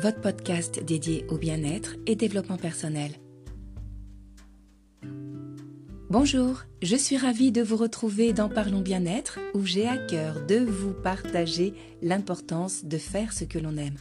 [0.00, 3.10] votre podcast dédié au bien-être et développement personnel.
[6.08, 10.56] Bonjour, je suis ravie de vous retrouver dans Parlons bien-être où j'ai à cœur de
[10.56, 13.96] vous partager l'importance de faire ce que l'on aime.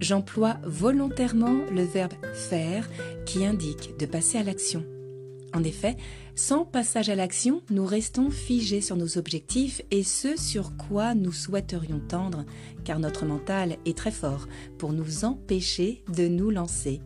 [0.00, 2.88] J'emploie volontairement le verbe faire
[3.26, 4.84] qui indique de passer à l'action.
[5.54, 5.96] En effet,
[6.34, 11.32] sans passage à l'action, nous restons figés sur nos objectifs et ce sur quoi nous
[11.32, 12.44] souhaiterions tendre,
[12.84, 14.46] car notre mental est très fort
[14.78, 17.00] pour nous empêcher de nous lancer.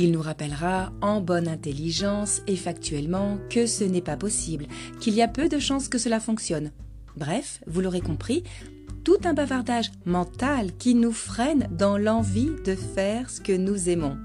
[0.00, 4.68] Il nous rappellera en bonne intelligence et factuellement que ce n'est pas possible,
[5.00, 6.70] qu'il y a peu de chances que cela fonctionne.
[7.16, 8.44] Bref, vous l'aurez compris,
[9.02, 14.16] tout un bavardage mental qui nous freine dans l'envie de faire ce que nous aimons.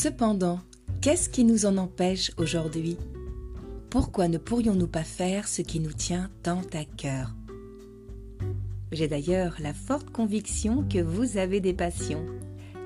[0.00, 0.60] Cependant,
[1.00, 2.96] qu'est-ce qui nous en empêche aujourd'hui?
[3.90, 7.34] Pourquoi ne pourrions-nous pas faire ce qui nous tient tant à cœur?
[8.92, 12.24] J'ai d'ailleurs la forte conviction que vous avez des passions.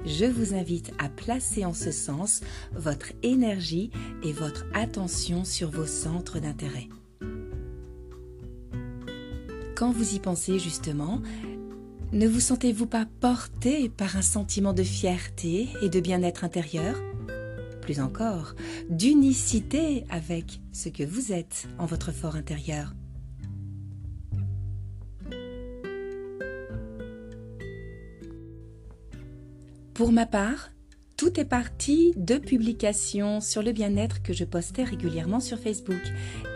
[0.06, 2.40] Je vous invite à placer en ce sens
[2.74, 3.90] votre énergie
[4.22, 6.88] et votre attention sur vos centres d'intérêt.
[9.76, 11.20] Quand vous y pensez justement,
[12.12, 16.96] ne vous sentez-vous pas porté par un sentiment de fierté et de bien-être intérieur?
[17.80, 18.54] Plus encore,
[18.90, 22.94] d'unicité avec ce que vous êtes en votre fort intérieur.
[29.94, 30.70] Pour ma part,
[31.22, 36.02] tout est parti de publications sur le bien-être que je postais régulièrement sur Facebook.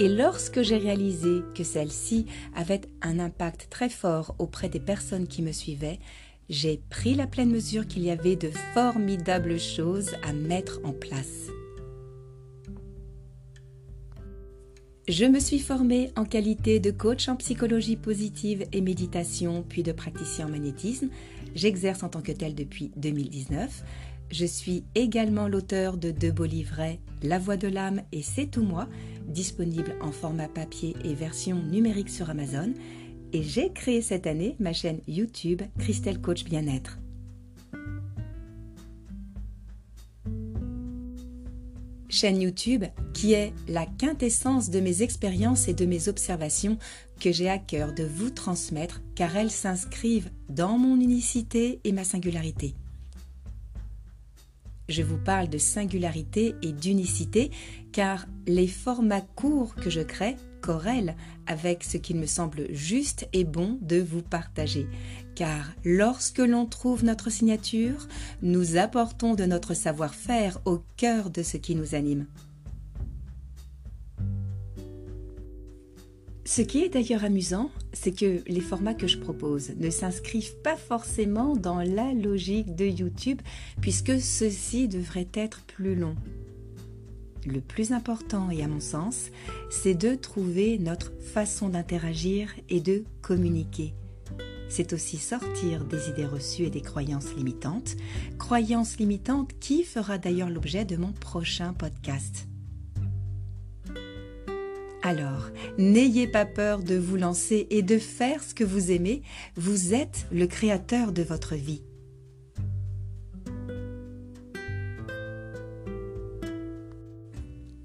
[0.00, 5.42] Et lorsque j'ai réalisé que celles-ci avaient un impact très fort auprès des personnes qui
[5.42, 6.00] me suivaient,
[6.48, 11.46] j'ai pris la pleine mesure qu'il y avait de formidables choses à mettre en place.
[15.06, 19.92] Je me suis formée en qualité de coach en psychologie positive et méditation, puis de
[19.92, 21.08] praticien en magnétisme.
[21.54, 23.84] J'exerce en tant que tel depuis 2019.
[24.30, 28.64] Je suis également l'auteur de deux beaux livrets, La Voix de l'âme et C'est tout
[28.64, 28.88] moi,
[29.28, 32.72] disponibles en format papier et version numérique sur Amazon.
[33.32, 36.98] Et j'ai créé cette année ma chaîne YouTube Christelle Coach Bien-être.
[42.08, 46.78] Chaîne YouTube qui est la quintessence de mes expériences et de mes observations
[47.20, 52.04] que j'ai à cœur de vous transmettre car elles s'inscrivent dans mon unicité et ma
[52.04, 52.74] singularité.
[54.88, 57.50] Je vous parle de singularité et d'unicité
[57.92, 61.16] car les formats courts que je crée corrèlent
[61.46, 64.86] avec ce qu'il me semble juste et bon de vous partager.
[65.34, 68.06] Car lorsque l'on trouve notre signature,
[68.42, 72.26] nous apportons de notre savoir-faire au cœur de ce qui nous anime.
[76.46, 80.76] Ce qui est d'ailleurs amusant, c'est que les formats que je propose ne s'inscrivent pas
[80.76, 83.42] forcément dans la logique de YouTube,
[83.80, 86.14] puisque ceux-ci devraient être plus longs.
[87.46, 89.32] Le plus important, et à mon sens,
[89.70, 93.94] c'est de trouver notre façon d'interagir et de communiquer.
[94.68, 97.96] C'est aussi sortir des idées reçues et des croyances limitantes,
[98.38, 102.46] croyances limitantes qui fera d'ailleurs l'objet de mon prochain podcast.
[105.06, 109.22] Alors, n'ayez pas peur de vous lancer et de faire ce que vous aimez.
[109.54, 111.84] Vous êtes le créateur de votre vie.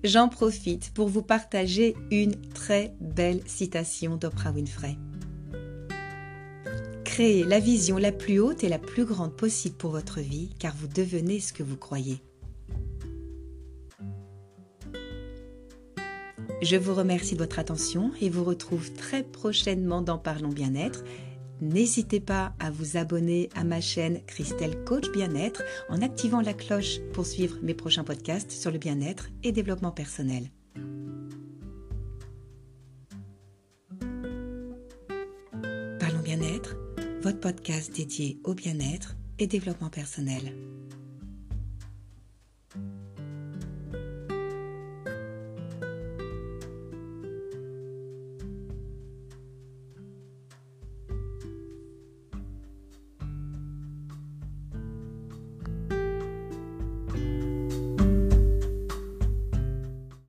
[0.04, 4.98] J'en profite pour vous partager une très belle citation d'Oprah Winfrey.
[7.04, 10.76] Créez la vision la plus haute et la plus grande possible pour votre vie, car
[10.76, 12.20] vous devenez ce que vous croyez.
[16.62, 21.04] Je vous remercie de votre attention et vous retrouve très prochainement dans Parlons Bien-être.
[21.60, 27.00] N'hésitez pas à vous abonner à ma chaîne Christelle Coach Bien-être en activant la cloche
[27.14, 30.52] pour suivre mes prochains podcasts sur le bien-être et développement personnel.
[36.00, 36.76] Parlons Bien-être,
[37.24, 40.54] votre podcast dédié au bien-être et développement personnel.